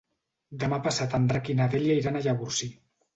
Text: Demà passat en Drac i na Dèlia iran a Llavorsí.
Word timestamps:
Demà 0.61 0.79
passat 0.87 1.13
en 1.17 1.27
Drac 1.31 1.51
i 1.55 1.57
na 1.59 1.67
Dèlia 1.73 1.99
iran 1.99 2.17
a 2.17 2.23
Llavorsí. 2.29 2.71